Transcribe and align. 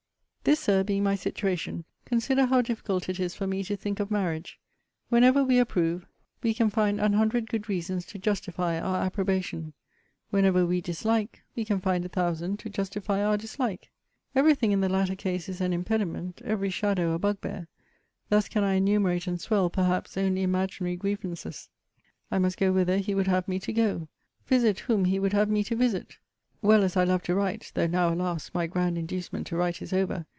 This, 0.43 0.59
Sir, 0.59 0.83
being 0.83 1.03
my 1.03 1.13
situation, 1.13 1.85
consider 2.03 2.47
how 2.47 2.63
difficult 2.63 3.07
it 3.07 3.19
is 3.19 3.35
for 3.35 3.45
me 3.45 3.63
to 3.63 3.77
think 3.77 3.99
of 3.99 4.09
marriage. 4.09 4.59
Whenever 5.07 5.43
we 5.43 5.59
approve, 5.59 6.07
we 6.41 6.51
can 6.55 6.71
find 6.71 6.99
an 6.99 7.13
hundred 7.13 7.47
good 7.47 7.69
reasons 7.69 8.07
to 8.07 8.17
justify 8.17 8.79
our 8.79 9.03
approbation. 9.03 9.73
Whenever 10.31 10.65
we 10.65 10.81
dislike, 10.81 11.43
we 11.55 11.63
can 11.63 11.79
find 11.79 12.03
a 12.03 12.09
thousand 12.09 12.57
to 12.57 12.69
justify 12.71 13.23
our 13.23 13.37
dislike. 13.37 13.91
Every 14.33 14.55
thing 14.55 14.71
in 14.71 14.81
the 14.81 14.89
latter 14.89 15.15
case 15.15 15.47
is 15.47 15.61
an 15.61 15.73
impediment; 15.73 16.41
every 16.43 16.71
shadow 16.71 17.11
a 17.11 17.19
bugbear. 17.19 17.67
Thus 18.29 18.49
can 18.49 18.63
I 18.63 18.73
enumerate 18.73 19.27
and 19.27 19.39
swell, 19.39 19.69
perhaps, 19.69 20.17
only 20.17 20.41
imaginary 20.41 20.95
grievances; 20.95 21.69
'I 22.31 22.39
must 22.39 22.57
go 22.57 22.71
whither 22.71 22.97
he 22.97 23.13
would 23.13 23.27
have 23.27 23.47
me 23.47 23.59
to 23.59 23.71
go; 23.71 24.07
visit 24.47 24.79
whom 24.79 25.05
he 25.05 25.19
would 25.19 25.33
have 25.33 25.51
me 25.51 25.63
to 25.65 25.75
visit: 25.75 26.17
well 26.63 26.83
as 26.83 26.97
I 26.97 27.03
love 27.03 27.21
to 27.23 27.33
write, 27.35 27.71
(though 27.75 27.87
now, 27.87 28.11
alas! 28.13 28.49
my 28.55 28.65
grand 28.67 28.97
inducement 28.97 29.45
to 29.47 29.55
write 29.55 29.81
is 29.83 29.93
over!) 29.93 30.25